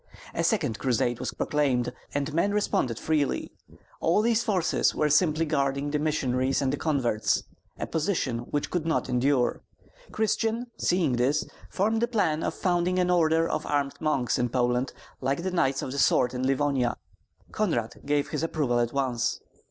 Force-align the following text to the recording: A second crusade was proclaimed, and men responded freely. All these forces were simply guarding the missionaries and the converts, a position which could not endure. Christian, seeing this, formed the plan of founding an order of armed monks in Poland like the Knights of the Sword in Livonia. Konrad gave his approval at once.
A 0.33 0.43
second 0.43 0.79
crusade 0.79 1.19
was 1.19 1.31
proclaimed, 1.31 1.93
and 2.15 2.33
men 2.33 2.55
responded 2.55 2.97
freely. 2.97 3.51
All 3.99 4.23
these 4.23 4.43
forces 4.43 4.95
were 4.95 5.11
simply 5.11 5.45
guarding 5.45 5.91
the 5.91 5.99
missionaries 5.99 6.59
and 6.59 6.73
the 6.73 6.77
converts, 6.77 7.43
a 7.77 7.85
position 7.85 8.39
which 8.49 8.71
could 8.71 8.83
not 8.87 9.09
endure. 9.09 9.61
Christian, 10.11 10.65
seeing 10.75 11.17
this, 11.17 11.45
formed 11.69 12.01
the 12.01 12.07
plan 12.07 12.41
of 12.41 12.55
founding 12.55 12.97
an 12.97 13.11
order 13.11 13.47
of 13.47 13.63
armed 13.67 13.93
monks 14.01 14.39
in 14.39 14.49
Poland 14.49 14.91
like 15.21 15.43
the 15.43 15.51
Knights 15.51 15.83
of 15.83 15.91
the 15.91 15.99
Sword 15.99 16.33
in 16.33 16.47
Livonia. 16.47 16.97
Konrad 17.51 18.01
gave 18.03 18.29
his 18.29 18.41
approval 18.41 18.79
at 18.79 18.93
once. 18.93 19.39